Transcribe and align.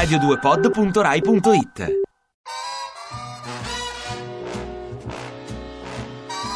radio2pod.rai.it 0.00 1.98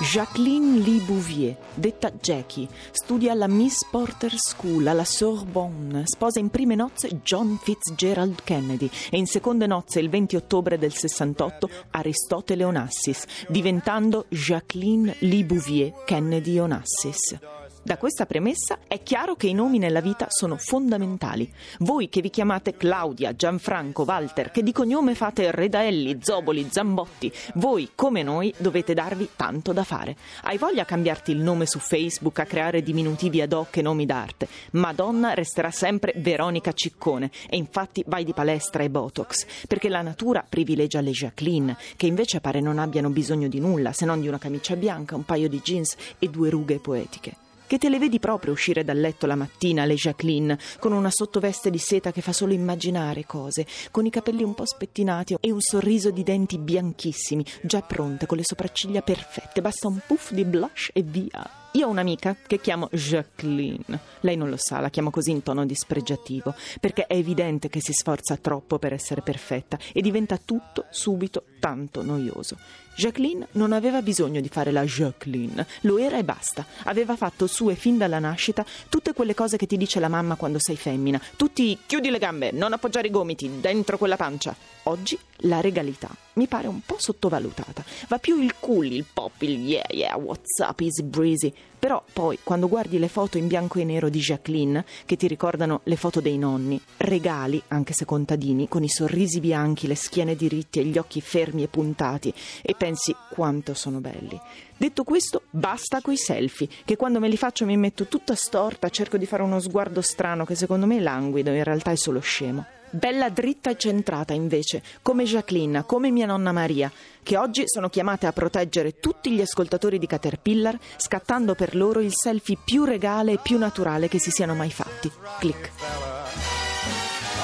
Jacqueline 0.00 0.78
Lee 0.78 1.00
Bouvier, 1.00 1.54
detta 1.74 2.10
Jackie, 2.18 2.66
studia 2.92 3.32
alla 3.32 3.46
Miss 3.46 3.84
Porter 3.90 4.32
School 4.38 4.86
alla 4.86 5.04
Sorbonne, 5.04 6.04
sposa 6.06 6.38
in 6.38 6.48
prime 6.48 6.76
nozze 6.76 7.20
John 7.22 7.58
Fitzgerald 7.60 8.42
Kennedy 8.42 8.88
e 9.10 9.18
in 9.18 9.26
seconde 9.26 9.66
nozze 9.66 10.00
il 10.00 10.08
20 10.08 10.36
ottobre 10.36 10.78
del 10.78 10.94
68 10.94 11.68
Aristotele 11.90 12.64
Onassis, 12.64 13.24
diventando 13.48 14.24
Jacqueline 14.30 15.14
Lee 15.18 15.44
Bouvier 15.44 15.92
Kennedy 16.06 16.58
Onassis. 16.58 17.65
Da 17.86 17.98
questa 17.98 18.26
premessa 18.26 18.80
è 18.88 19.00
chiaro 19.04 19.36
che 19.36 19.46
i 19.46 19.52
nomi 19.52 19.78
nella 19.78 20.00
vita 20.00 20.26
sono 20.28 20.56
fondamentali. 20.56 21.48
Voi 21.78 22.08
che 22.08 22.20
vi 22.20 22.30
chiamate 22.30 22.76
Claudia, 22.76 23.36
Gianfranco, 23.36 24.02
Walter, 24.02 24.50
che 24.50 24.64
di 24.64 24.72
cognome 24.72 25.14
fate 25.14 25.52
Redaelli, 25.52 26.18
Zoboli, 26.20 26.66
Zambotti, 26.68 27.32
voi 27.54 27.90
come 27.94 28.24
noi 28.24 28.52
dovete 28.56 28.92
darvi 28.92 29.28
tanto 29.36 29.72
da 29.72 29.84
fare. 29.84 30.16
Hai 30.42 30.58
voglia 30.58 30.82
a 30.82 30.84
cambiarti 30.84 31.30
il 31.30 31.38
nome 31.38 31.64
su 31.64 31.78
Facebook, 31.78 32.40
a 32.40 32.44
creare 32.44 32.82
diminutivi 32.82 33.40
ad 33.40 33.52
hoc 33.52 33.76
e 33.76 33.82
nomi 33.82 34.04
d'arte. 34.04 34.48
Madonna 34.72 35.34
resterà 35.34 35.70
sempre 35.70 36.12
Veronica 36.16 36.72
Ciccone 36.72 37.30
e 37.48 37.56
infatti 37.56 38.02
vai 38.08 38.24
di 38.24 38.32
palestra 38.32 38.82
e 38.82 38.90
Botox, 38.90 39.46
perché 39.68 39.88
la 39.88 40.02
natura 40.02 40.44
privilegia 40.46 41.00
le 41.00 41.12
Jacqueline, 41.12 41.76
che 41.94 42.06
invece 42.06 42.40
pare 42.40 42.60
non 42.60 42.80
abbiano 42.80 43.10
bisogno 43.10 43.46
di 43.46 43.60
nulla 43.60 43.92
se 43.92 44.04
non 44.06 44.20
di 44.20 44.26
una 44.26 44.38
camicia 44.38 44.74
bianca, 44.74 45.14
un 45.14 45.24
paio 45.24 45.48
di 45.48 45.60
jeans 45.62 45.94
e 46.18 46.28
due 46.28 46.50
rughe 46.50 46.80
poetiche 46.80 47.44
che 47.66 47.78
te 47.78 47.88
le 47.88 47.98
vedi 47.98 48.18
proprio 48.18 48.52
uscire 48.52 48.84
dal 48.84 48.98
letto 48.98 49.26
la 49.26 49.34
mattina, 49.34 49.84
le 49.84 49.94
Jacqueline, 49.94 50.58
con 50.78 50.92
una 50.92 51.10
sottoveste 51.10 51.70
di 51.70 51.78
seta 51.78 52.12
che 52.12 52.20
fa 52.20 52.32
solo 52.32 52.52
immaginare 52.52 53.24
cose, 53.26 53.66
con 53.90 54.06
i 54.06 54.10
capelli 54.10 54.42
un 54.42 54.54
po' 54.54 54.66
spettinati 54.66 55.36
e 55.40 55.50
un 55.50 55.60
sorriso 55.60 56.10
di 56.10 56.22
denti 56.22 56.58
bianchissimi, 56.58 57.44
già 57.62 57.80
pronte, 57.82 58.26
con 58.26 58.36
le 58.36 58.44
sopracciglia 58.44 59.02
perfette. 59.02 59.60
Basta 59.60 59.88
un 59.88 60.00
puff 60.06 60.32
di 60.32 60.44
blush 60.44 60.90
e 60.92 61.02
via. 61.02 61.65
Io 61.76 61.88
ho 61.88 61.90
un'amica 61.90 62.34
che 62.46 62.58
chiamo 62.58 62.88
Jacqueline. 62.90 64.00
Lei 64.20 64.34
non 64.34 64.48
lo 64.48 64.56
sa, 64.56 64.80
la 64.80 64.88
chiamo 64.88 65.10
così 65.10 65.30
in 65.30 65.42
tono 65.42 65.66
dispregiativo, 65.66 66.54
perché 66.80 67.06
è 67.06 67.16
evidente 67.16 67.68
che 67.68 67.82
si 67.82 67.92
sforza 67.92 68.38
troppo 68.38 68.78
per 68.78 68.94
essere 68.94 69.20
perfetta 69.20 69.78
e 69.92 70.00
diventa 70.00 70.40
tutto 70.42 70.86
subito 70.88 71.44
tanto 71.60 72.02
noioso. 72.02 72.56
Jacqueline 72.94 73.48
non 73.52 73.72
aveva 73.72 74.00
bisogno 74.00 74.40
di 74.40 74.48
fare 74.48 74.72
la 74.72 74.84
Jacqueline, 74.84 75.66
lo 75.82 75.98
era 75.98 76.16
e 76.16 76.24
basta. 76.24 76.64
Aveva 76.84 77.14
fatto 77.14 77.46
sue 77.46 77.74
fin 77.74 77.98
dalla 77.98 78.20
nascita 78.20 78.64
tutte 78.88 79.12
quelle 79.12 79.34
cose 79.34 79.58
che 79.58 79.66
ti 79.66 79.76
dice 79.76 80.00
la 80.00 80.08
mamma 80.08 80.36
quando 80.36 80.58
sei 80.58 80.76
femmina. 80.76 81.20
Tutti 81.36 81.78
chiudi 81.84 82.08
le 82.08 82.18
gambe, 82.18 82.52
non 82.52 82.72
appoggiare 82.72 83.08
i 83.08 83.10
gomiti, 83.10 83.60
dentro 83.60 83.98
quella 83.98 84.16
pancia. 84.16 84.56
Oggi 84.84 85.18
la 85.40 85.60
regalità 85.60 86.24
mi 86.36 86.46
pare 86.46 86.66
un 86.66 86.80
po' 86.84 86.96
sottovalutata. 86.98 87.84
Va 88.08 88.18
più 88.18 88.40
il 88.40 88.54
cool, 88.60 88.86
il 88.86 89.04
pop, 89.10 89.40
il 89.42 89.66
yeah 89.66 89.84
yeah, 89.90 90.16
what's 90.16 90.58
up, 90.58 90.80
easy 90.80 91.02
breezy. 91.02 91.52
Però 91.78 92.02
poi, 92.12 92.38
quando 92.42 92.68
guardi 92.68 92.98
le 92.98 93.08
foto 93.08 93.38
in 93.38 93.46
bianco 93.46 93.78
e 93.78 93.84
nero 93.84 94.08
di 94.08 94.18
Jacqueline, 94.18 94.84
che 95.04 95.16
ti 95.16 95.28
ricordano 95.28 95.80
le 95.84 95.96
foto 95.96 96.20
dei 96.20 96.38
nonni, 96.38 96.80
regali, 96.96 97.62
anche 97.68 97.92
se 97.92 98.04
contadini, 98.04 98.66
con 98.68 98.82
i 98.82 98.88
sorrisi 98.88 99.40
bianchi, 99.40 99.86
le 99.86 99.94
schiene 99.94 100.34
diritte 100.34 100.80
e 100.80 100.84
gli 100.84 100.98
occhi 100.98 101.20
fermi 101.20 101.62
e 101.62 101.68
puntati, 101.68 102.32
e 102.62 102.74
pensi 102.74 103.14
quanto 103.30 103.74
sono 103.74 104.00
belli. 104.00 104.40
Detto 104.76 105.04
questo, 105.04 105.42
basta 105.50 106.00
coi 106.00 106.16
selfie, 106.16 106.68
che 106.84 106.96
quando 106.96 107.20
me 107.20 107.28
li 107.28 107.36
faccio 107.36 107.64
mi 107.64 107.76
metto 107.76 108.06
tutta 108.06 108.34
storta, 108.34 108.88
cerco 108.88 109.16
di 109.16 109.26
fare 109.26 109.42
uno 109.42 109.60
sguardo 109.60 110.00
strano 110.00 110.44
che 110.44 110.54
secondo 110.54 110.86
me 110.86 110.96
è 110.96 111.00
languido, 111.00 111.50
in 111.50 111.62
realtà 111.62 111.92
è 111.92 111.96
solo 111.96 112.20
scemo. 112.20 112.64
Bella 112.96 113.28
dritta 113.28 113.68
e 113.68 113.76
centrata 113.76 114.32
invece, 114.32 114.82
come 115.02 115.24
Jacqueline, 115.24 115.84
come 115.84 116.10
mia 116.10 116.24
nonna 116.24 116.50
Maria, 116.50 116.90
che 117.22 117.36
oggi 117.36 117.64
sono 117.66 117.90
chiamate 117.90 118.26
a 118.26 118.32
proteggere 118.32 119.00
tutti 119.00 119.30
gli 119.32 119.42
ascoltatori 119.42 119.98
di 119.98 120.06
Caterpillar, 120.06 120.78
scattando 120.96 121.54
per 121.54 121.76
loro 121.76 122.00
il 122.00 122.12
selfie 122.14 122.56
più 122.64 122.84
regale 122.84 123.32
e 123.32 123.38
più 123.38 123.58
naturale 123.58 124.08
che 124.08 124.18
si 124.18 124.30
siano 124.30 124.54
mai 124.54 124.70
fatti. 124.70 125.12
Click. 125.40 125.70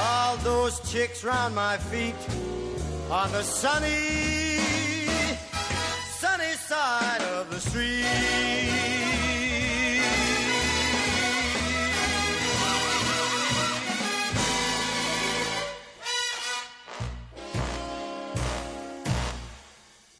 All 0.01 0.39
those 0.43 0.81
chicks 0.87 1.23
round 1.23 1.55
my 1.55 1.77
feet 1.91 2.17
on 3.09 3.31
the 3.33 3.43
sunny, 3.43 4.57
sunny 6.19 6.55
side 6.67 7.23
of 7.39 7.51
the 7.51 7.61
street. 7.61 8.92